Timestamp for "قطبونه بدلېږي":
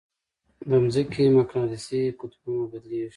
2.19-3.09